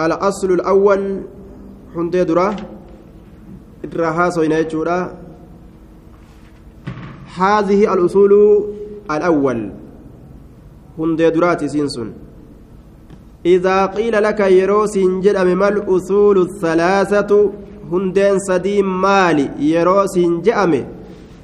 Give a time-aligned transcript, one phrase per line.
[0.00, 1.20] الأصل الأول
[1.94, 2.56] حندي درا
[3.84, 4.60] إدراها سوينا
[7.36, 8.32] هذه الأصول
[9.10, 9.70] الأول
[10.98, 12.12] حندي درات سينسون
[13.46, 17.50] إذا قيل لك يروس جدم ما الأصول الثلاثة
[17.92, 20.86] هندين سديم مالي يروس جأم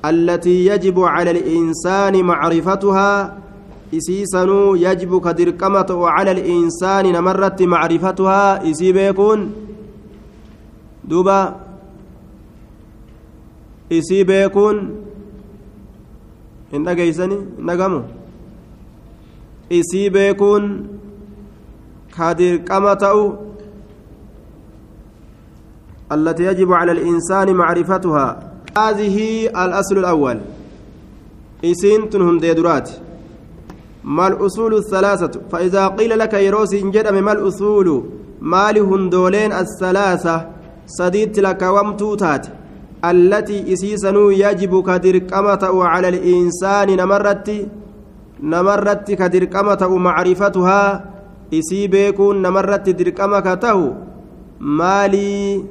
[0.04, 3.38] التي يجب على الإنسان معرفتها
[6.16, 9.40] cala al'insaani namarratti macrifatuhaa isii beekuun
[11.10, 11.38] duuba
[13.98, 14.78] isii beekuun
[16.72, 18.00] hin dhageeysani hin dhagamu
[19.80, 20.64] isii beekuun
[22.16, 23.48] ka dirqama ta'u
[26.12, 30.40] التي يجب على الإنسان معرفتها هذه الأصل الأول
[31.64, 32.90] إسين تنهم ديدرات
[34.16, 37.88] ما الأصول الثلاثة فإذا قيل لك يروس جدم ما الأصول
[38.40, 40.36] مال هندولين الثلاثة
[40.86, 42.46] سديت لك ومتوتات
[43.04, 47.48] التي إسيسنو يجب كدركمة على الإنسان نمرت
[48.42, 51.04] نمرت كدركمة معرفتها
[51.54, 53.94] إسي بيكون نمرت دركمة كته
[54.60, 55.64] مالي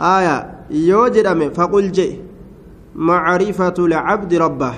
[0.00, 0.36] آية
[0.70, 2.12] يوجد فقل جئ.
[2.96, 4.74] معرفة العبد ربه.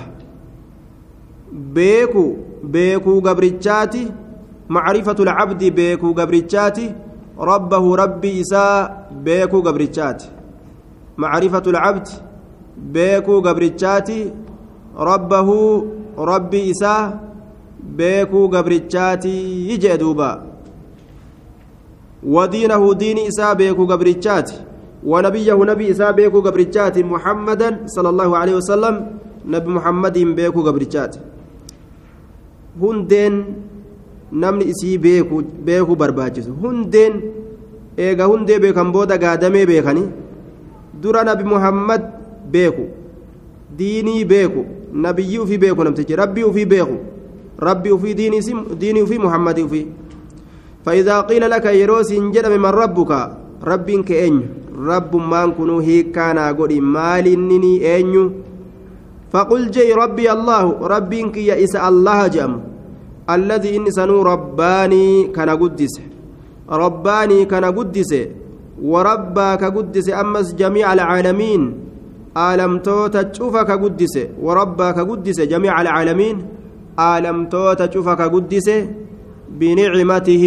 [1.51, 4.11] بيكو beekuu gabrichaati
[4.67, 6.93] macrifatu lcabdi beekuu gabrichaati
[7.51, 8.89] rabbahu rabbii isaa
[9.23, 10.29] beekuu gabrichaati
[11.17, 12.11] macrifatu lcabdi
[12.77, 14.19] beekuu gabrichaati
[15.09, 15.57] rabbahu
[16.31, 17.13] rabbii isaa
[17.81, 20.49] beekuu gabrichaati jee duuba
[22.23, 24.51] ودينه دين إساء بيكو قبرتشات
[25.03, 28.95] ونبيه نبي إساء بيكو قبرتشات محمدا صلى الله عليه وسلم
[29.45, 31.15] نبي محمد بيكو قبرتشات
[32.80, 33.44] hundeen
[34.32, 37.22] namni isii beekuu barbaachisu hundeen
[37.96, 40.08] eega hundee beekan booda gaadamee beekanii
[41.02, 42.02] dura nabi muhammad
[42.54, 42.86] beeku
[43.78, 46.96] diinii beeku nabiyyii ufii beeku namtichi rabbii ufii beeku
[47.58, 49.86] rabbii ufii diinii ufii muhammadii ufii
[50.84, 53.12] فإذا قيل لك يروس جدم من ربك
[53.64, 54.44] رب كأني
[54.78, 58.32] رب ما كنوا هيك كان أقول مال إنني أنيو
[59.32, 62.18] فقل جي ربي الله ربي إنك يا إسا الله
[63.29, 66.01] الذي إني سنو رباني كان قدس.
[66.69, 68.11] رباني كان قدس.
[68.81, 71.61] وربك قدس أمس جميع العالمين.
[72.35, 76.37] عالم توتا تشوفك قدس وربك قدس جميع العالمين.
[76.97, 78.67] عالم توتا تشوفك قدس
[79.59, 80.45] بنعمته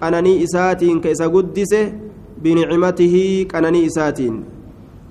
[0.00, 1.72] كانني إساتين كيس قدس.
[2.42, 4.44] بنعمته كانني إساتين.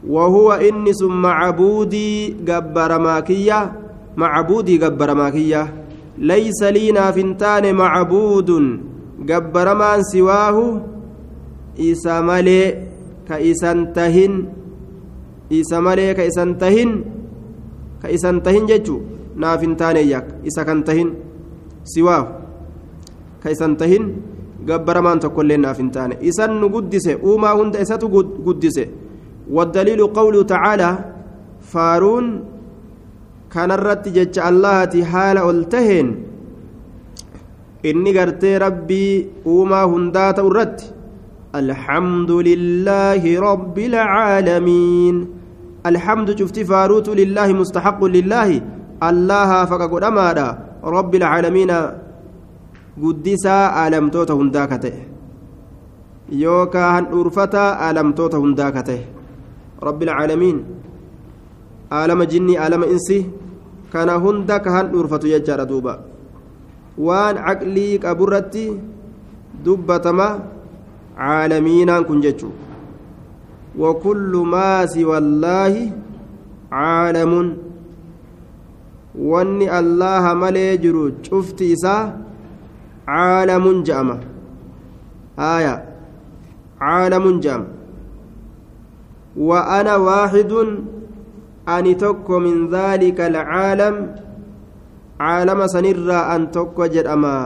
[0.07, 3.71] وهو إنس معبودي جبر ماكية.
[4.17, 5.84] معبودي جبر ماكية.
[6.17, 8.49] ليس لي نافنتان معبود.
[9.29, 10.57] جبر من سواه.
[11.79, 12.61] إسا ملي
[13.27, 14.33] كإسنتهن
[15.51, 16.89] إسا ملي كإسنتهن
[18.03, 18.97] كإسنتهن جتشو
[19.35, 20.27] نافنتان إياك.
[20.47, 21.09] إسا كنتهن
[21.83, 22.23] سواه.
[23.43, 24.03] كإسنتهن
[24.67, 26.11] جبر من تقول لنا نافنتان.
[26.23, 28.07] إسن قدسه أوما هند إساتو
[28.47, 28.87] قدسه.
[29.51, 30.91] والدليل قوله تعالى
[31.61, 32.25] فارون
[33.55, 36.07] كان الرت جج الله حال التهن
[37.89, 39.07] إني قرتي ربي
[39.55, 40.79] وما هندات الرت
[41.61, 45.15] الحمد لله رب العالمين
[45.89, 48.49] الحمد شفت فاروت لله مستحق لله
[49.09, 50.47] الله فقد أمادا
[50.97, 51.71] رب العالمين
[53.03, 53.57] قدسا
[53.88, 54.95] ألمتوت هنداكته
[56.44, 58.99] يوكا هن أرفتا ألمتوت هنداكته
[59.88, 60.57] رب العالمين
[61.91, 62.81] عالم جني عالم
[63.95, 66.00] إنسي كان هندا كهن أرفت يجار دوبا
[66.97, 68.79] وان عقلي كبرتي
[69.66, 70.29] دبتما
[71.17, 72.50] عالمين كن جتشو
[73.79, 75.73] وكل ما سوى الله
[76.72, 77.57] عالم
[79.16, 82.19] wanni allaha malee jiru cufti isaa
[83.07, 84.19] caalamun je'ama.
[85.39, 85.73] Haaya
[86.79, 87.68] caalamun je'ama.
[89.38, 90.51] وأنا واحد
[91.69, 93.95] أني تكو من ذلك العالم
[95.19, 97.38] عالم سنرى أن تكو جرأما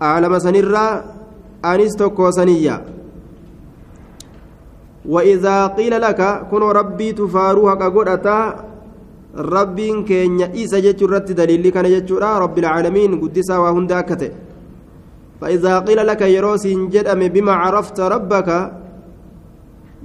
[0.00, 0.86] عالم سنرى
[1.64, 2.76] أنس تكو سنية
[5.08, 6.20] وإذا قيل لك
[6.50, 8.38] كن ربي تفاروها كقرأتا
[9.36, 14.30] ربين كينيا إيسا جتشو رت دليل كان جتشو رب العالمين قدسا وهنداكته
[15.40, 18.48] فإذا قيل لك يروس جدأم بما عرفت ربك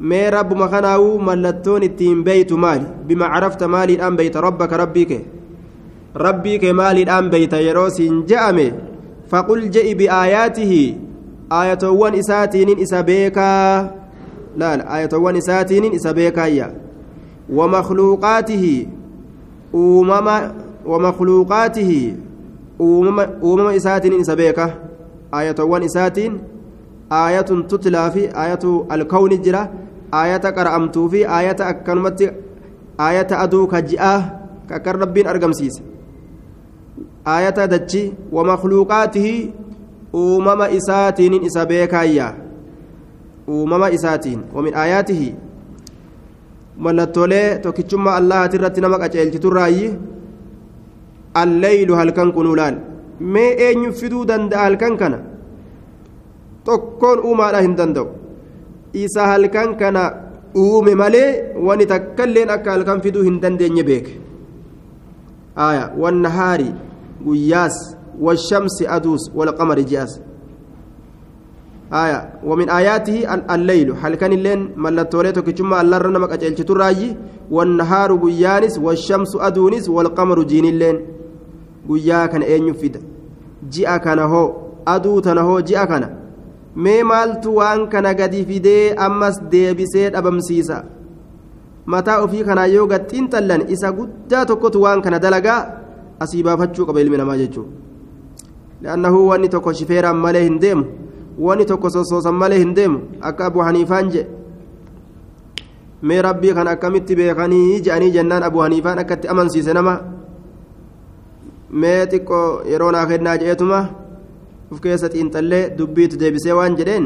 [0.10, 5.24] mee rabbuma kanaa'uu mallattoon ittiin beeytu maali bima carafta maaliidhaan beeyta rabbaka rabbii kee
[6.26, 8.68] rabbii kee maaliidhaan beeyta yeroo siin je'ame
[9.32, 10.84] faqul je'i biaayaatihi
[11.60, 13.90] aayatowwan isaatiinin isa beekaa
[14.64, 16.70] laal aayatowwan isaatiinin isa beekaayya
[17.52, 18.88] ومخلوقاته
[19.74, 20.52] uumama
[20.86, 21.92] ومخلوقاته
[22.80, 24.66] uumama uumama isaatiin isa beeka
[25.34, 26.40] aayatowwan isaatiin
[27.10, 29.68] aayatun tutlaa fi aayatu alkawni jira
[30.12, 32.30] aayata qara'amtuu fi aayata akkanumatti
[32.98, 34.20] aayata aduu ka ji'aa
[34.68, 35.82] ka akkan rabbiin argamsiise
[37.26, 39.28] aayata dachi ومخلوقاته
[40.14, 42.34] uumama isaatiin isa beekaayya
[43.48, 45.36] uumama isaatiin ومن آياته
[46.82, 49.88] mallattoolee tokkichummaa allahati irratti nama qaceelchiturraayyi
[51.42, 52.56] alleylu halkan kunuu
[53.34, 55.20] mee eenyu fiduu danda'a halkan kana
[56.66, 58.21] tokkoon uumaadha hin danda'u
[58.94, 60.04] isa halkan kana
[60.56, 64.20] uume malee wani takkailleen akka halkan fiduu hin dandeenye beeke
[65.56, 66.70] aya wannahaari
[67.26, 67.80] guyyaas
[68.22, 70.20] والشمس أدوس والقمر جاس
[71.94, 77.16] آية ومن آياته الليل هل كان الليل ملتوليتك كما الله رنا مكاجل تراجي
[77.52, 81.00] والنهار بيانس والشمس أدونس والقمر جين الليل
[82.32, 83.00] kana eenyu fida
[83.70, 84.54] ji'a kana hoo
[84.86, 86.08] aduu tana hoo ji'a kana
[86.76, 90.84] mee maaltu waan kana gadi fidee ammas deebisee dhabamsiisa.
[91.86, 95.62] Mataa ofii kanaa yoo gaxiin tallan isa guddaa tokkotu waan kana dalagaa
[96.20, 97.72] asii baafachuu qaba ilmi namaa jechuudha
[98.82, 100.86] li'annahu wanni tokko shifeeraan malee hin deemu
[101.40, 104.30] wanni tokko sossoosan malee hin deemu akka abu haniifaan jedhe.
[106.02, 110.00] Mee rabbii kan akkamitti beekanii je'anii jennaan abu haniifaan akkatti amansiise nama?
[111.72, 113.80] Mee xiqqoo yeroo naa kennaa je'eetuma
[114.72, 117.06] uf keessa xiinxallee dubbiitti deebisee waan jedheen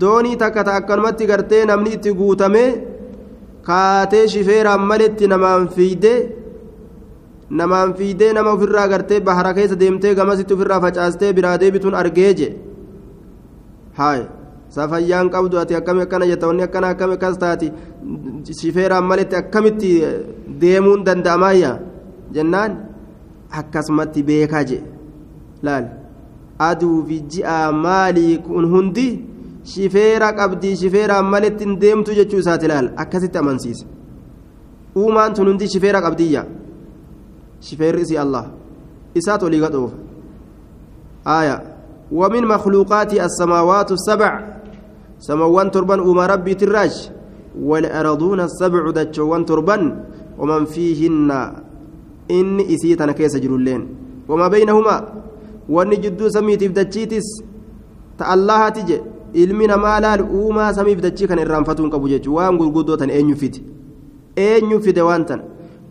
[0.00, 2.68] doonii takka ta akkanumatti gartee namni itti guutamee
[3.68, 6.18] kaatee shifeeraan maletti namaan fiidee
[7.58, 12.48] namaan fiidee nama ofirraa gartee bahara keessa deemtee gamasitti ofirraa facaastee biraa deebituun argee je
[13.98, 14.20] haay
[14.76, 17.72] safayyaan qabdu ati akkami akkana jetta wanni akkana akkami akkas taati
[18.60, 19.90] shifeeraan maletti akkamitti
[20.60, 21.72] deemuun danda'amaayya
[22.34, 22.72] jennaan
[23.50, 24.78] akkasumatti beekaa je
[25.62, 25.86] laal
[26.58, 29.06] aduu fi ji'a maalii kun hundi
[29.64, 33.86] shifeera qabdii shifeeraan maletti hin deemtu jechuu isaati laal akkasitti amansiise
[34.96, 36.44] uumaan tun hundi shifeera qabdiyya
[37.60, 38.46] shifeerri isii allah
[39.14, 39.96] isaat olii gadhuufa
[41.26, 41.56] aaya
[42.12, 44.32] ومن مخلوقات السماوات السبع
[45.18, 47.10] سموان تربان أما ربي تراج
[47.54, 49.82] والأرضون السبع دجوان تربان
[50.38, 51.30] ومن فيهن
[52.30, 53.82] إن إسيتنا كيس جرولين
[54.28, 54.96] وما بينهما
[55.68, 57.26] وأن جدو سميت بدجيتس
[58.18, 58.98] تالله تجي
[59.32, 63.60] ilmi namaa laal uumaa samiif dachii kan irraanfatuun qabu jechuudha waan gurguddootan eenyu fide
[64.44, 65.42] eenyu fide waan tan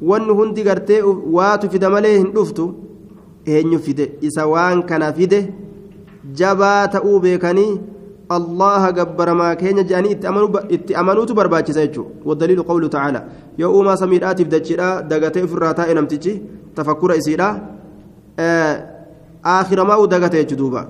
[0.10, 1.02] wanni hundi gartee
[1.38, 2.66] waatu fida malee hin dhuftu
[3.56, 5.40] eenyu fide isa waan kana fide
[6.42, 7.72] jabaa ta'uu beekanii
[8.38, 10.12] allaha gabbaramaa keenya jedhanii
[10.76, 13.24] itti amanuutu barbaachisa jechuudha wadaliilu qawlu ta'ala
[13.58, 16.38] yoo uumaa samiidhaatiif dachiidha dagatee ofirraa taa'e namtichi
[16.76, 17.50] tafakkura isiidha
[19.56, 20.88] aakhiramaa dagatee jechuudha duuba.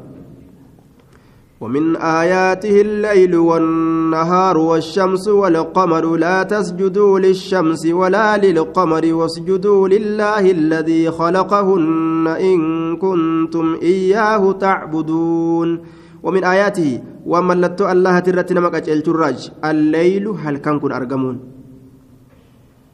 [1.62, 12.28] ومن آياته الليل والنهار والشمس والقمر لا تسجدوا للشمس ولا للقمر واسجدوا لله الذي خلقهن
[12.28, 12.60] إن
[12.98, 15.80] كنتم إياه تعبدون
[16.24, 16.90] ومن آياته
[17.32, 19.40] وملت الله ترت نمك الجراج
[19.70, 21.36] الليل هل كان كن أرجمون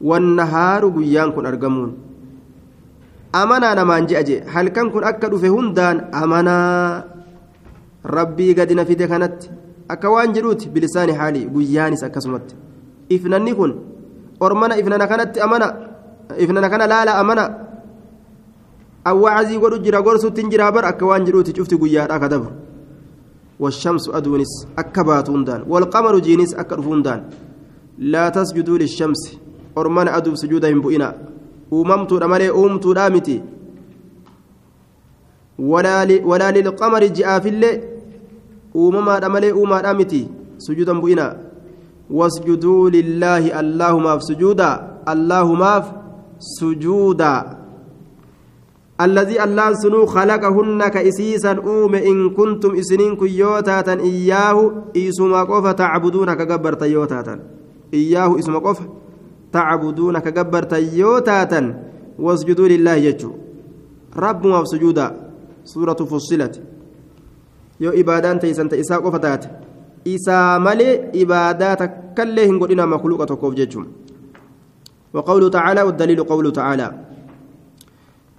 [0.08, 1.90] والنهار بيان كن أرجمون
[3.42, 6.58] أمنا نمان جأجي هل كان كن أكد في هندان أمنا
[8.06, 9.50] fide kanatti
[9.92, 12.54] akka waan jedhuuti bilisaani haalii guyyaanis akkasumatti
[13.16, 13.72] ifnanni kun
[14.46, 15.66] ormana ifnana kanatti amana
[16.44, 17.44] ifnana kana laala amana
[19.10, 22.65] awwaacazii godhu jira gorsutti hin jiraa bar akka waan jedhuuti cufti guyyaadhaa ka dabru
[23.60, 27.24] والشمس أدونس أكباتون دان والقمر جينيس أكرفون دان
[27.98, 29.38] لا تسجدوا للشمس.
[29.78, 31.14] أرمان أدوب سجودا بؤنا.
[31.72, 33.42] أممت أمري أمت رامتي.
[35.58, 37.80] ولا ولا للقمر جاء في الليل.
[38.76, 41.34] uumamaadha malee uumaadha miti sujuudan bu'ina
[42.10, 44.68] wasjuduu lillaahi allaahumaaf sujuuda
[45.06, 45.86] allaahumaaf
[46.38, 47.55] sujuuda
[49.00, 56.72] الذي الله سنو خلقهن كإسيسا أوم إن كنتم إسنين كيوتاتا إياه إيسما قفا تعبدون كجبر
[56.72, 57.40] تيوتاتا
[57.94, 58.84] إياه إسما قفا
[59.52, 61.60] تعبدون كجبر تيوتاتا
[62.18, 63.32] واسجدوا لله يجو.
[64.16, 65.06] رب ما سجودا.
[65.64, 66.54] سورة فصلت.
[67.78, 69.48] ta isaa qofa taate
[70.04, 73.86] isaa malee ibaadaa takkallee hin godhina makluuqa tokkoof jechuun
[75.16, 76.92] وقوله تعالى والدليل قوله تعالى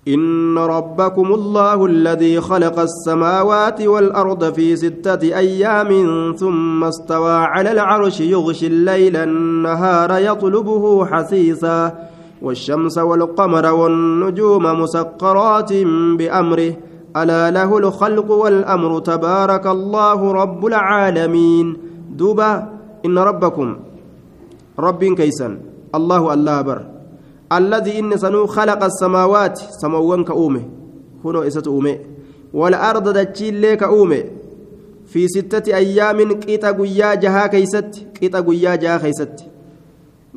[0.08, 5.90] إن ربكم الله الذي خلق السماوات والأرض في ستة أيام
[6.40, 11.94] ثم استوى على العرش يغشي الليل النهار يطلبه حثيثا
[12.42, 15.74] والشمس والقمر والنجوم مسقرات
[16.18, 16.74] بأمره.
[17.18, 21.78] ألا له الخلق والأمر تبارك الله رب العالمين.
[22.16, 22.68] دوبا
[23.06, 23.78] إن ربكم
[24.80, 25.58] رب كيسا.
[25.96, 26.97] الله الله بر
[27.52, 30.64] الذي إن سنو خلق السماوات سموان كأومه.
[31.26, 31.98] هنا إسات أومه.
[32.54, 34.24] والأرض دجيل كأومه
[35.06, 39.36] في ستة أيام كيتا قيا جها كيست كيتا قيا جها كيست.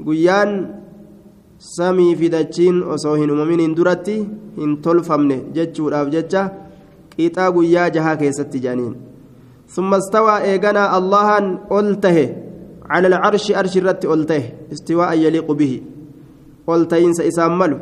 [0.07, 0.81] قيان
[1.61, 4.15] samii fi dachiin osoo hin uumamin duratti
[4.57, 6.45] hin tolfamne jechuudhaaf jecha
[7.13, 8.97] qixaa guyyaa jahaa keessatti jedhaniin
[9.71, 11.29] ثم استوى إيغانا الله
[11.73, 12.19] ألته
[12.91, 15.83] على العرش أرش الرت ألته استواء يليق به.
[16.75, 17.73] ألتين سيسامل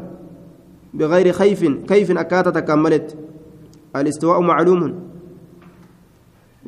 [0.95, 3.17] بغير خيف كيف أكات تكملت
[3.97, 4.83] الاستواء معلوم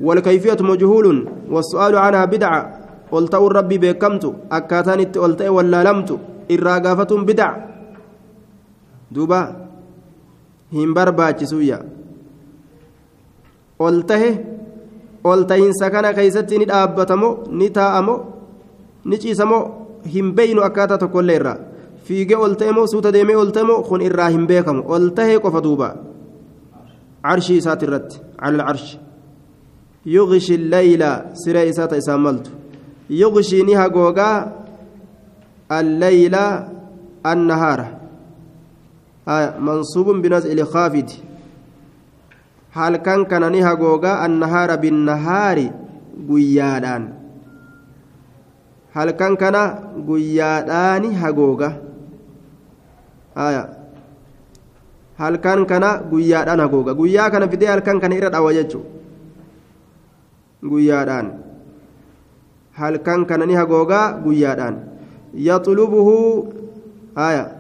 [0.01, 2.81] والكيفية مجهول والسؤال عنها بدعة
[3.15, 6.19] ألتأ الرب بكمت أكاتان ألتأ ولا لمت
[6.51, 7.55] irraa gaafatuun bidac.
[9.15, 9.41] Duuba.
[10.75, 11.79] Hin barbaachisuyya
[13.79, 14.31] ol tahe
[15.27, 18.19] ol tahinsa kana keeysatti ni dhaabbatamoo ni taa'amoo
[19.05, 19.19] ni
[22.05, 25.89] fiigee ol ta'emoo suuta deemee ol ta'emoo kun irraa hin beekamu ol tahee qofa duuba
[27.23, 28.99] carshii isaati irratti cala alcarshi
[30.15, 31.11] yughshi leyla
[31.43, 32.51] siree isaa ta isaan maltu
[33.23, 34.61] yughshii ni hagoogaa
[35.71, 36.37] الليل
[37.27, 37.81] النهار
[39.29, 41.11] آه منصوب بنزع الخافض
[42.73, 45.71] هل كان كان نها غوغا النهار بالنهار
[46.31, 47.13] غيادان
[48.93, 49.57] هل كان
[53.37, 53.65] كان غيادان هغوغا آية
[55.19, 58.81] هل كان كان غيادان هغوغا غيا كان فيدي هل كان كان إرد أوججو
[60.65, 61.27] غيادان
[62.75, 64.91] هل كان كان نها غوغا غيادان
[65.35, 66.51] yaxlubuhu
[67.15, 67.55] aya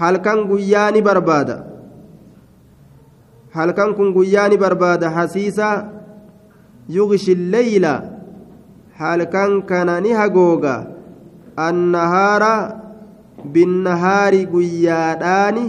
[0.00, 1.56] halkan guyyaa ni barbaada
[3.52, 5.88] halkan kun guyyaa ni barbaada hasiisa
[6.88, 7.94] yugishi leyla
[8.96, 10.88] halkan kana ni hagooga
[11.56, 12.81] annahaara
[13.54, 15.64] binnahaari guyyaadhaani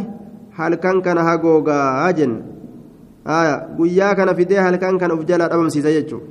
[0.58, 2.42] halkan kana hagoogaa jenna
[3.26, 6.22] aya guyyaa kana fidee halkan kana uf jalaa dhabamsiisa jechuu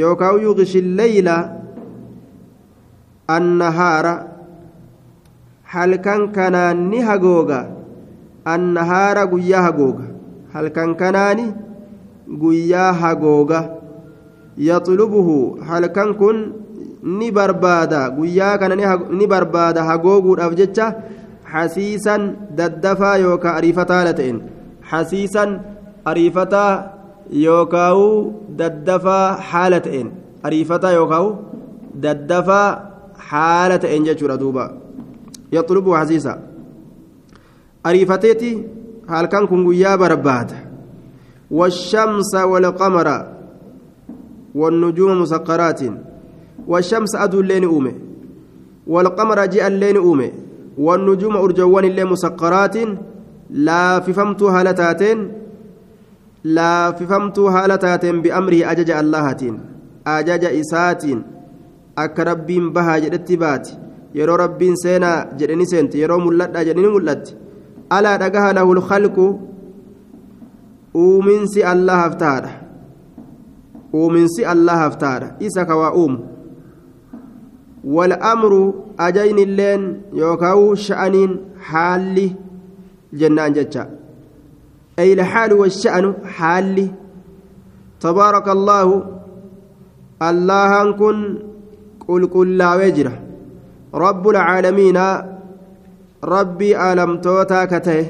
[0.00, 1.36] yookaan yugishi leyla
[3.36, 4.14] annahaara
[5.74, 7.60] halkan kanaan ni hagooga
[8.54, 10.04] annahaara guyyaa hagooga
[10.54, 11.46] halkan kanaani
[12.42, 13.60] guyyaa hagooga
[14.68, 15.36] yaxlubuhu
[15.70, 16.38] halkan kun
[17.06, 18.74] ni barbaada guyyaa kana
[19.18, 20.86] ni barbaada hagooguudhaaf jecha
[21.54, 22.22] hasiisan
[22.58, 24.38] daddafaa yookaan ariifataa haala ta'een
[24.90, 25.50] hasiisan
[26.12, 26.72] ariifataa
[27.46, 30.12] yookaan daddafaa haala ta'een
[30.50, 31.32] ariifataa yookaan
[32.06, 32.68] daddafaa
[33.30, 34.64] haala ta'een jechuudha duuba
[35.58, 36.38] yaxlubu hasiisa
[37.90, 38.52] ariifateeti
[39.14, 40.66] halkan kun guyyaa barbaada
[41.50, 43.08] والشمس والقمر
[44.54, 45.80] والنجوم مسقرات
[46.66, 47.94] والشمس أدو اللين أومي
[48.86, 50.32] والقمر جاء اللين أومي
[50.78, 52.76] والنجوم أرجوان اللين مسقرات
[53.50, 55.32] لا ففمت هالتاتين
[56.44, 59.60] لا ففمت هالتاتين بأمره أجج اللهتين
[60.06, 61.22] أجج إساتين
[61.96, 63.76] rabbiin bahaa jedhetti baati
[64.14, 67.36] yeroo rabbiin seenaa jedheni seenti yeroo mul'adhaa jedheni mul'atti
[67.90, 69.26] alaa dhagaha lahul khalqu
[70.94, 72.52] uuminsi allahaaf taadha
[73.94, 76.35] uuminsi allahaaf taadha isa kawaa uumu
[77.84, 82.32] والأمر أجين اللين يوكاو شأنين حالي
[83.12, 83.90] جنان جتشا
[84.98, 86.88] أي الحال والشأن حالي
[88.00, 89.04] تبارك الله
[90.22, 91.46] الله كن
[92.06, 93.12] qulqullaawee jira
[94.04, 95.04] rabbul caalamiina
[96.34, 98.04] rabbii aalamtootaa ka ta'e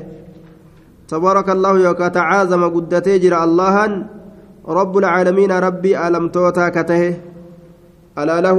[1.13, 3.93] tabaaraka allahu yookaa tacaazama guddatee jira allahan
[4.79, 7.09] rabbul caalamiina rabbii aalamtootaa ka ta'e
[8.21, 8.53] alaa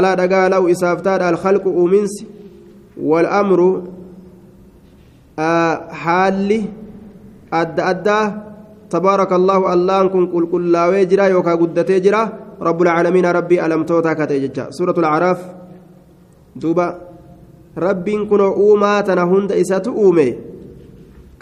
[0.00, 2.26] lahu lkhalqu alaa dhagaa lahu isaaf taadha alkhalqu uuminsi
[2.96, 3.82] walamru
[6.04, 6.70] haalli
[7.50, 8.32] adda addaa
[8.88, 14.70] tabaaraka allahu allahan kun qulqullaawee jira yookaa guddatee jira رب العالمين ربي ألم توتا كتججا
[14.70, 15.38] سورة الأعراف
[16.56, 17.00] دوبا
[17.78, 20.54] ربين كن أوما تنهند إسات أومي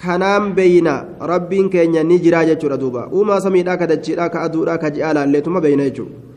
[0.03, 4.91] kanaan beeyna rabbiin keenya ni jiraa jechuudha duuba uumaa samiidhaa ka dachiidhaa ka aduudhaa ka
[4.91, 6.32] ji'aalaa illeetuma beeyna jechuudha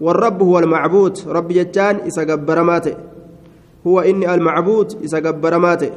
[0.00, 1.18] والرب هو المعبود.
[1.26, 2.94] رب جتان إسا قبر ماته.
[3.86, 5.90] هو إني المعبود إسا قبر ماته.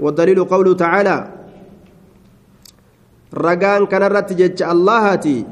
[0.00, 1.30] والدليل قوله تعالى
[3.34, 5.44] رقان كان رتجج اللهتي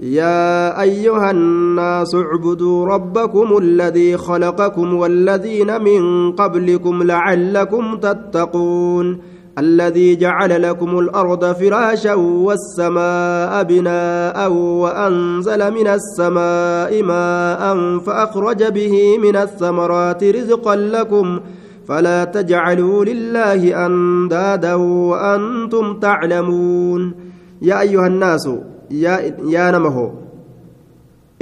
[0.00, 9.35] يا أيها الناس اعبدوا ربكم الذي خلقكم والذين من قبلكم لعلكم تتقون.
[9.58, 17.62] الذي جعل لكم الأرض فراشا والسماء بناء وأنزل من السماء ماء
[17.98, 21.40] فأخرج به من الثمرات رزقا لكم
[21.88, 27.14] فلا تجعلوا لله أندادا وأنتم تعلمون.
[27.62, 28.48] يا أيها الناس
[28.90, 30.14] يا يا نمه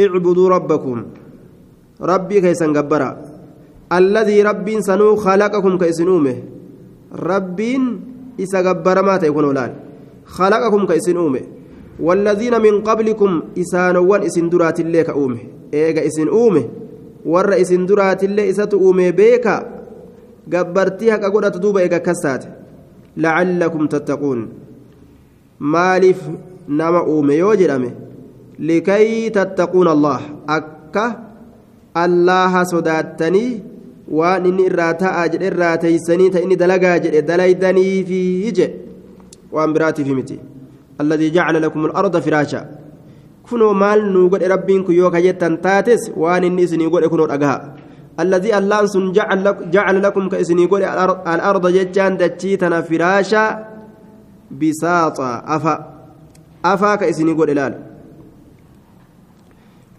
[0.00, 1.04] اعبدوا ربكم.
[2.02, 3.16] ربي كيسن قبرا.
[3.92, 6.53] الذي رب سنو خلقكم كيسنومه.
[7.14, 7.82] Rabbiin
[8.38, 9.72] isa gabbaramaa ta'e kun olaan
[10.26, 11.42] khalaqakum ka isin uume
[11.94, 15.38] والذين من قبلكم إسانوان إسن درات الله كأومه
[15.74, 16.64] إيغا إسن أومه
[17.22, 19.56] ور إسن درات الله إسات أومه بيكا.
[20.52, 22.44] قبرتيها كقولة دوبا إيغا كسات.
[23.16, 24.48] لعلكم تتقون.
[25.60, 26.18] مالف
[26.68, 27.92] نما أومه يوجد أمه
[28.58, 30.20] لكي تتقون الله.
[30.48, 31.06] أكا.
[31.94, 33.46] الله صداتني
[34.08, 38.66] waan inni irraa ta'a jedhe irraa teeysanii ta inni dalagaa jedhe dalaydaniifi je
[39.52, 40.36] waan biraatiif miti
[40.98, 42.60] alladii jacala lakum alarda firaasha
[43.48, 47.56] kunoo maal nuu godhe rabbiin kun yoo kajettan taates waan inni isinii godhe kunoo dhagaha
[48.22, 50.86] alladii allaan sun jacala lakum ka isinii godhe
[51.32, 53.42] alarda jechaan dachii tana firaasha
[54.60, 55.74] bisaaxa afa
[56.72, 57.74] afaa ka isinii godhe laal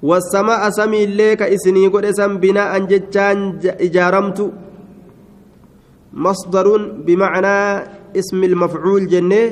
[0.06, 3.38] والسماء سمي الليك إسني قد اسم بناء جتان
[3.86, 4.40] إجارمت.
[6.14, 6.68] مصدر
[7.06, 7.58] بمعنى
[8.20, 9.44] اسم المفعول جنة.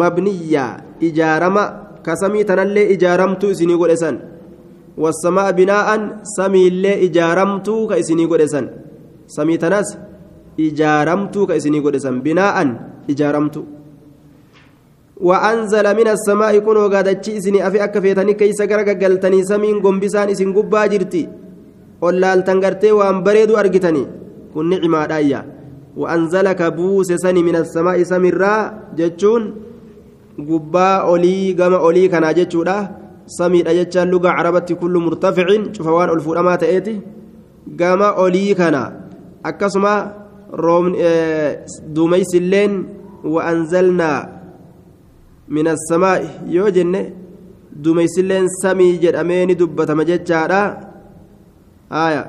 [0.00, 0.66] مبنية.
[1.02, 1.64] إجارما
[2.04, 4.16] كسمي تنلي إجارمت إسني قد اسن
[4.98, 5.88] والسماء بناء
[6.36, 8.64] سمي اللي إجارمت كإسني قد اسن
[9.36, 9.88] سمي تنس
[10.60, 12.56] إجارمت كإسني قد اسن بناء
[13.10, 13.56] إجارمت.
[15.20, 20.52] وأنزل من السماء كنوا قادتشي إسني أفي أكا فيتني كيس غرق قلتني سمين قنبسان إسن
[20.54, 21.28] قبا جرتي.
[22.02, 24.06] قلال تنقرتي وأن بريدو أرقتني.
[24.54, 25.40] كن نعمة آية
[25.96, 28.54] وأنزلك بوس سني من السماء سمرا
[28.94, 29.42] جتشون.
[30.38, 32.76] قبا أولي قام أولي كان جتشودا
[33.26, 35.46] سمي أجتشان لغة عربتي كل مرتفع.
[35.72, 37.00] شوفوان الفورما تأتي.
[37.80, 38.76] قام أولي كان
[39.44, 39.94] أكسما
[40.54, 40.96] روم
[41.90, 42.72] دوميس اللين.
[43.24, 44.37] وأنزلنا
[45.50, 47.12] من السماء yoo jenne
[47.84, 50.60] duumeysilleen samii jedhamee ni dubbatama jechaadha
[51.90, 52.22] aya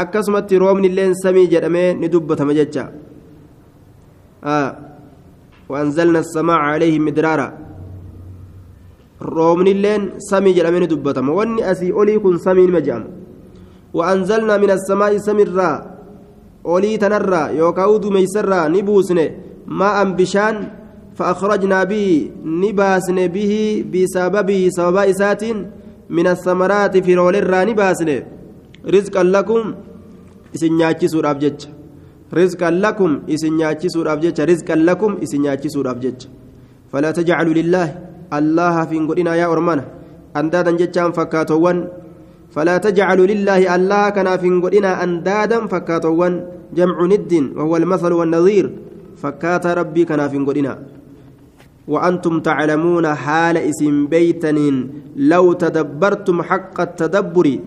[0.00, 2.84] akkasumatti roobnilleen samii jedhamee ni dubbatama jecha
[5.68, 7.48] وأنزلنا السماء عليهم مدرارا
[9.20, 13.08] roobnilleen samii jedhamee ni dubbatama wanni asii olii kun samiin maja'ama
[13.94, 15.70] وأنزلنا من السماء سمرا
[16.64, 19.24] olii tanarraa yookaan dumeysarraa ni buusne
[19.80, 20.56] maa'an bishaan
[21.18, 22.04] فأخرجنا به
[22.62, 23.52] نباسن به
[23.92, 25.42] بسببه سبب إسات
[26.16, 28.10] من الثمرات في رول الراني باسن
[28.94, 29.62] رزقا لكم
[30.54, 31.60] إسن نياتشسور أبجج.
[32.38, 34.38] رزقا لكم إسن نياتشسور أبجج.
[34.50, 36.20] رزقا لكم إسن نياتشسور أبجج.
[36.92, 37.86] فلا تجعلوا لله
[38.38, 39.84] الله في قلنا يا أرمانا
[40.36, 41.78] أندادا جتشان فكاتوان.
[42.54, 46.34] فلا تجعلوا لله الله كان في قلنا أندادا فكاتوان.
[46.76, 48.66] جمع ند وهو المثل والنظير.
[49.22, 50.72] فكات ربي كان في قلنا
[51.88, 57.58] وأنتم تعلمون حال اسم بيتنين لو تدبرتم حق التدبر.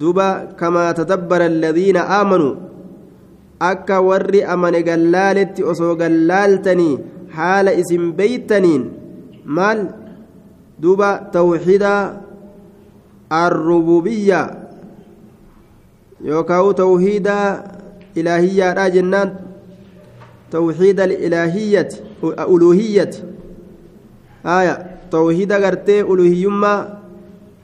[0.00, 2.54] دوبا كما تدبر الذين آمنوا.
[3.62, 6.98] أكا ور أمن قلالت أصو قلالتني
[7.30, 8.92] حال اسم بيتنين
[9.44, 9.90] مال؟
[10.78, 11.84] دوبا توحيد
[13.32, 14.42] الربوبية.
[16.20, 17.28] يوكاو توحيد
[18.16, 19.34] إلهية جنان
[20.50, 21.88] توحيد الإلهية
[22.24, 23.10] ألوهية.
[24.58, 24.74] آية
[25.10, 26.74] توحيد غرتي ألوهيما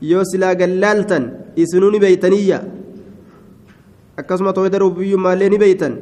[0.02, 1.18] يوسلا قلالتا
[1.62, 2.58] إسنوني بيتنية
[4.18, 5.94] أكسما توحيد ربوبيما ليني بيتن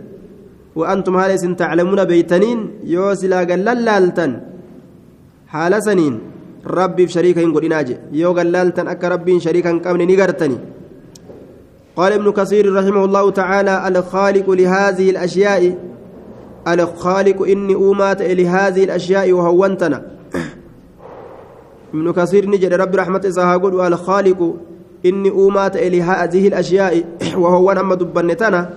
[0.78, 2.58] وأنتم هالي سن تعلمون بيتنين
[2.94, 4.26] يوسلا قلالتا
[5.52, 6.14] حال سنين
[6.66, 10.58] ربي في شريكا ينقل إناجي يو قلالتا أكا ربي شريكا قمني نقرتني
[11.96, 15.78] قال ابن كثير رحمه الله تعالى الخالق لهذه الأشياء
[16.68, 20.02] الخالق إني أومات لهذه الأشياء وهونتنا
[21.94, 24.40] ابن كثير نجد رب رحمة إسحاق الخالق
[25.06, 27.04] إني أومات لهذه الأشياء
[27.42, 28.70] وهو أما دبنتنا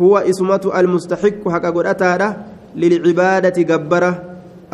[0.00, 2.34] هو اسمة المستحق حق قد
[2.76, 4.12] للعبادة جبرة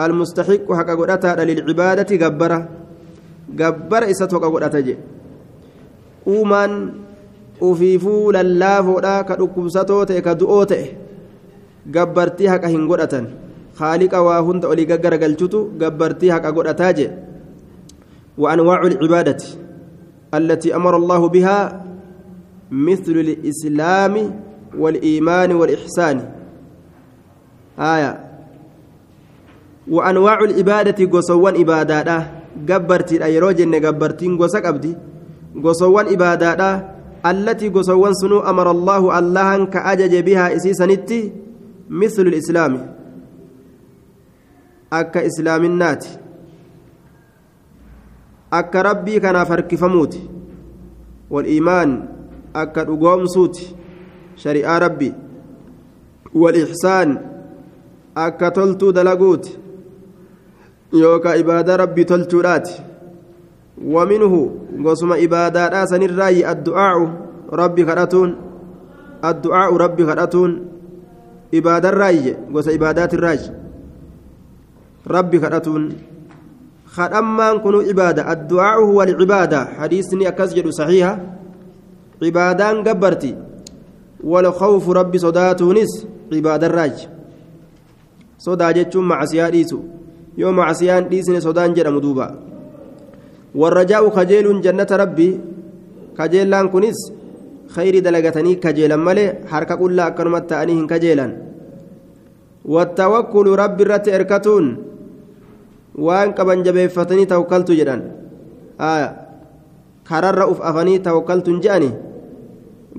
[0.00, 2.60] المستحق حق قد للعبادة جبرة
[3.54, 4.96] جبر إساتو قد أتجي
[6.24, 6.92] uumaan
[7.60, 10.86] ufiifuu lallaafodha ka dhukkubsatoo ta'e ka du'oo ta'e
[11.96, 13.26] gabbartii haqa hin godhatan.
[16.46, 17.10] أقول أتاجي
[18.38, 19.42] وأنواع العبادة
[20.34, 21.84] التي أمر الله بها
[22.70, 24.14] مثل الإسلام
[24.78, 26.16] والإيمان والإحسان.
[27.78, 28.12] آية.
[29.90, 31.54] وأنواع العبادة قصوان
[34.38, 34.96] قصك أبدي
[35.64, 36.06] قصوان
[37.26, 41.32] التي قصوان سنو أمر الله الله كأجج بها إسيسنتي
[41.90, 42.94] مثل الإسلام.
[44.94, 46.18] akka islaaminaati
[48.58, 50.20] akka rabbii kanaaf harkifamuuti
[51.30, 51.92] waliimaan
[52.62, 53.68] akka dhugoomsuuti
[54.42, 55.12] shari'aa rabbii
[56.42, 57.18] walixsaan
[58.24, 59.58] akka toltuu dalaguuti
[61.02, 62.82] yookaa ibaadaa rabbii tolchuudhaati
[64.84, 66.98] قسم إبادات سنراي الدعاء
[67.52, 68.30] ربي خرطون
[69.24, 70.50] الدعاء ربي خرطون
[71.54, 73.40] إبادة الراي قس إبادات الراي
[75.04, 75.92] rabbi kadhatuun
[77.62, 81.18] kunu cibaada addu'aa'u huwa alcibaada hadiisni akkas jedhu saxiiha
[82.20, 83.34] cibaadaan gabbarti
[84.22, 87.08] walkhawfu rabbi sodaatuunis cibaadarraaji
[88.38, 89.78] sodaa jechuun macasiyaa dhiisu
[90.36, 92.26] yoo macasiyaan dhiisne sodaan jedhamu duuba
[93.60, 95.28] warrajaa'u kajeeluun jannata rabbi
[96.16, 96.98] kajeellaan kunis
[97.74, 101.32] khayri dalagatanii kajeelan malee harka qullaa akkanumatti ta'anii hin kajeelan
[102.74, 104.66] wattawakkulu rabbi irratti erkatuun
[105.94, 108.02] waan qaban jabeeffatanii tawakkaltu jedhan
[110.04, 111.90] kararra uf afanii tawakkaltuun je'ani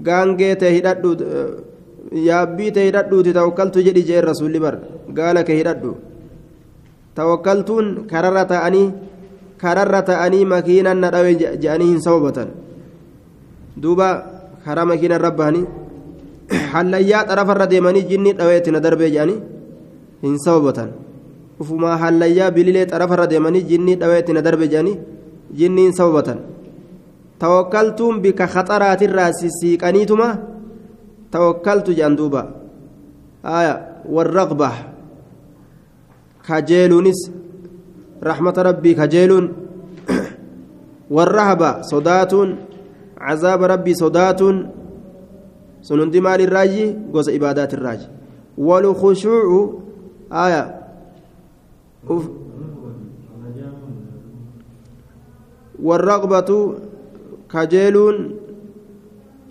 [0.08, 1.10] gaangee ta'e hidhadhu
[2.28, 4.76] yaabbii ta'e hidhadhuuti tawakkaltu jedhi jeen rasuulli bar
[5.20, 5.96] gaala kee hidhadhu
[7.20, 8.88] tawakkaltuun kararra ta'anii
[9.64, 11.32] kararra ta'anii makiinan na dhawe
[11.64, 12.50] je'anii hin sababatan
[13.84, 14.10] duuba
[14.66, 15.66] karaa makiinan rabbahanii
[16.74, 19.40] hallayyaa xarafarra deemanii jinni dhaweetti na darbee je'anii
[20.24, 21.05] hin sababatan.
[21.60, 24.98] Ufumaa hallayyaa bililee xarafarra deemanii jinnii dhaweetti na darbe jedhanii
[25.60, 26.40] jinniin sababatan
[27.40, 30.28] tawakkaltuun bika khaxaraatirraa sissiiqaniituma
[31.32, 32.42] tawakkaltu jedhan duuba
[34.16, 34.70] warraqba
[36.48, 37.20] kajeeluunis
[38.22, 39.46] rahmata rabbii kajeeluun
[41.10, 42.58] warrahaba sodaatuun
[43.20, 44.58] cazaaba rabbii sodaatuun
[45.82, 48.08] sun hundi maalirraayi gosa ibaadaatirraayi
[48.58, 49.60] walkhushuucu
[50.30, 50.62] aya
[55.84, 56.74] والرغبة
[57.52, 58.16] كجيلون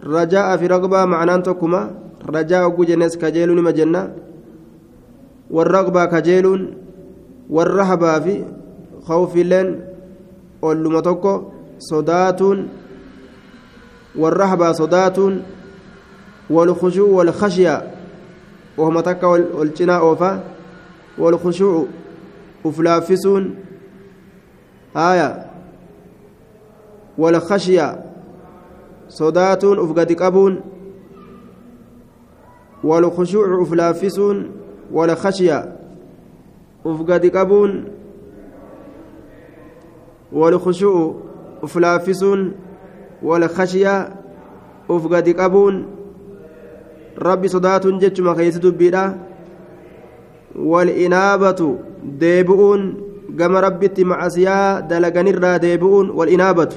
[0.04, 1.90] رجاء في رغبة معناه تكما
[2.28, 4.14] رجاء جنس كجيلون مجنة
[5.50, 6.74] والرغبة كجيلون
[7.50, 8.44] والرهبة في
[9.02, 9.80] خوف لين
[10.64, 11.42] أولما تكو
[11.78, 12.40] صدات
[14.16, 15.18] والرهبة صدات
[16.50, 17.90] والخشوع والخشية.
[18.78, 20.02] وهم تكا والجناء
[21.18, 21.86] والخشوع.
[22.64, 23.57] Uflaaffisuun
[24.94, 25.46] haaya
[27.18, 27.98] walkhashya
[29.09, 30.62] sodaatuun uf gadi qabuun
[32.85, 34.50] walkhushuucu uflaaffisuun
[34.92, 35.59] walkhashya
[36.85, 37.85] uf gadi qabuun
[40.33, 41.16] walkhushuucu
[41.62, 42.55] uflaaffisuun
[43.22, 43.94] walkhashya
[44.88, 45.85] uf gadi qabuun
[47.16, 49.14] rabbi sodaatuun jechuma keeysi dubbiidha
[50.56, 51.60] والإنابة
[52.20, 52.80] deebi'uun
[53.32, 56.76] gama rabbitti macasiyaa dalaganirraa deebi'uun wal inaabatu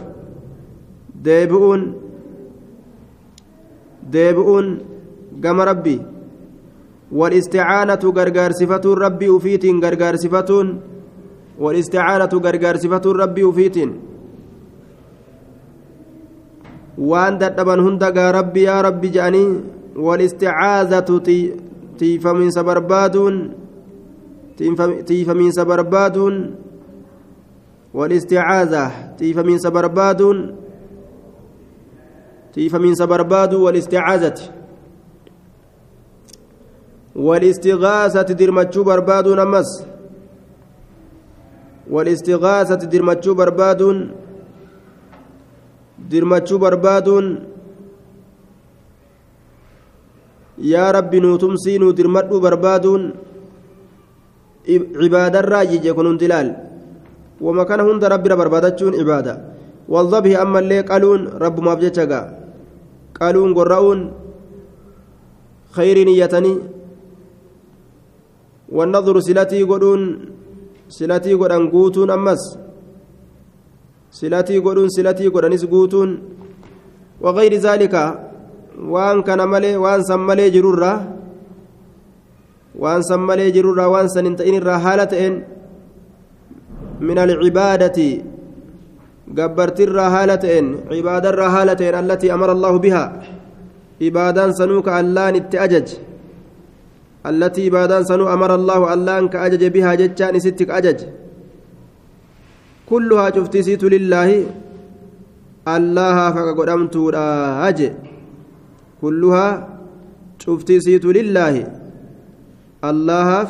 [1.26, 1.82] deebi'uun
[4.16, 4.68] deebi'uun
[5.44, 6.00] gama rabbi
[7.12, 10.68] wal isticaanatu gargaarsifatuun rabbii ufiitiin gargaarsifatuun
[11.60, 13.92] wal isticaanatu gargaarsifatuun rabbii ufiitiin
[16.98, 19.50] waan dadhaban hundagaa rabbi yaa rabbi je'anii
[20.08, 21.20] wal isticaazatu
[22.00, 23.67] tiifaminsa barbaaduun
[24.58, 26.36] tiifamiinsa barbaaduun
[27.98, 30.22] والاستعاذة تيفمين برباد
[32.54, 34.40] تيفمين برباد والاستعاذة.
[37.16, 39.70] والاستغاثة درمتشو برباد نمس
[41.90, 43.82] والاستغاثة درمتشو برباد
[46.10, 47.08] درمتشو برباد
[50.58, 53.27] يا ربي نوتمسي نو درمتشو بربادون.
[54.70, 56.48] عبادة جيجي كنون دلال.
[57.42, 59.34] وما كان هند ربنا بربادتشون عبادة.
[59.90, 62.22] والضبه أما اللي قالون رب ما بجتشا
[63.20, 64.00] قالون قرؤون
[65.72, 66.54] خير نيتني.
[68.70, 70.02] والنظر سلتي قدون
[70.90, 72.42] سلتي قدن قوتون أمس.
[74.12, 76.10] سلتي قدون سلتي قدنس قوتون.
[77.22, 77.96] وغير ذلك
[78.78, 81.17] وان كان ملي وان سملي جرورة.
[82.84, 85.36] Waan san malee jirurraa waan san hin ta'in irraa haala ta'een
[87.08, 88.10] min alcibaadati
[89.38, 93.08] gabbartirraa haala ta'een cibaadarraa haala ta'een allatii amara allaahu bihaa
[94.10, 95.88] ibaadaan sanuu ka allaan itti ajaj
[97.30, 101.00] allatii ibaadaan sanuu amara allaahu allaan ka ajaje bihaa jechaan isitti ka ajaj
[102.90, 104.38] kulluhaa cuftisiitu lillaahi
[105.78, 107.26] allahaaf haqa godhamtuudha
[107.70, 107.90] aje
[109.02, 109.52] kulluhaa
[110.44, 111.66] cuftisiitu lillaahi
[112.82, 113.50] allahaaf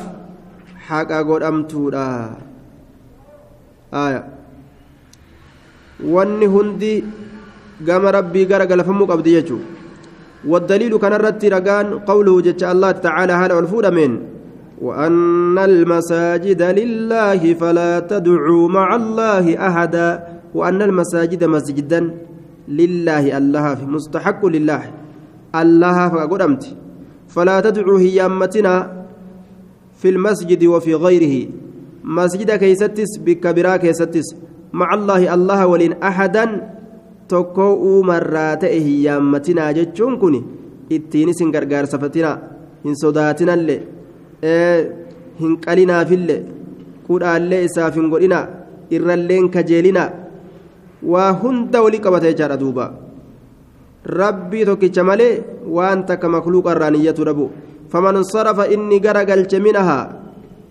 [0.88, 2.36] haqa godhamtuudha.
[5.98, 7.04] Wanni hundi
[7.82, 9.60] gama rabbii gara galfamuu qabdi jechuu
[10.46, 14.10] والدليل كان الرت رقان قوله جل الله تعالى هذا والفود من
[14.82, 20.08] وأن المساجد لله فلا تدعوا مع الله أحدا
[20.54, 22.00] وأن المساجد مسجدا
[22.68, 24.82] لله الله مستحق لله
[25.62, 26.64] الله فقدمت
[27.28, 28.97] فلا تدعوا هيامتنا
[30.00, 31.34] في المسجد وفي غيره
[32.04, 34.28] مسجد كيستس بكبرا كيستس
[34.72, 36.44] مع الله الله ولين أحدا
[37.28, 40.36] tokko uumarraa ta'e hin yaammatinaa jechuun kun
[40.96, 42.36] ittiin isin gargaarsafatinaa
[42.84, 43.80] hin sodaatinallee
[45.40, 46.38] hin qalinaafillee
[47.08, 48.46] kudhaallee isaaf hin godhinaa
[48.98, 50.08] irralleen kajeelinaa
[51.12, 52.86] waa hunda walii qabata jechaadha duuba
[54.20, 55.32] rabbii tokkicha malee
[55.78, 57.50] waan takka makluuqa irraa niyyatu dhabu
[57.90, 60.08] sarafa inni gara galche minahaa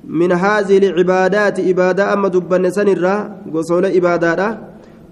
[0.07, 4.57] min haazii lcibaadaati ibaadaa amma dubbanne sanirraa gosoole ibaadaadha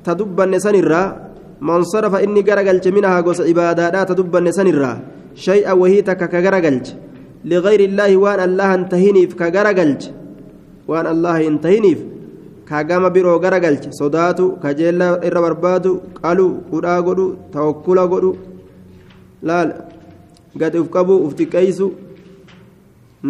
[0.03, 1.15] ta dubbanne sanirraa
[1.59, 4.97] man sarafa inni gara galche minahaa gosa ibaadaadha ta dubbanne sanirraa
[5.35, 6.95] shay'a wahii takka ka gara galche
[7.43, 10.11] ligayri illaahi waan allaha hin tahiniif ka gara galche
[10.87, 11.99] waan allaha hin tahiniif
[12.65, 13.39] ka gama biroo
[20.59, 21.87] gadi uf qabu uf xiqqeeysu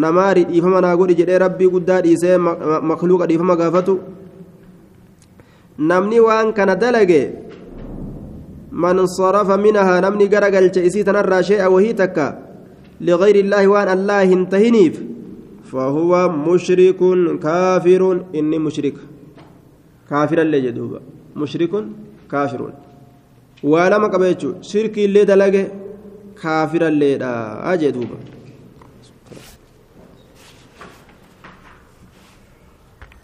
[0.04, 2.38] namaari dhiifama naa godhi jedhee rabbii guddaa dhiisee
[2.92, 3.96] makluuqa dhiifama gaafatu
[5.92, 7.22] namni waan kana dalage
[8.84, 12.26] man sarafa minahaa namni gara galche isii tanarraa shee'a wahii takka
[13.10, 14.96] ligayri illaahi waan allah hin tahiniif
[15.72, 19.02] fahuwa mushrikun kaafirun inni mushrika
[20.10, 21.00] kaafirallee jedhuuba
[21.42, 21.86] mushrikun
[22.34, 22.74] kaafirun
[23.72, 25.64] waa lama qaba jechuu shirki illee dalage
[26.42, 27.32] kaafiralleedha
[27.84, 28.18] jedhuuba